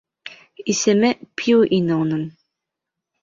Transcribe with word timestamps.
Исеме 0.73 1.11
Пью 1.41 1.59
ине 1.79 1.99
уның. 2.05 2.23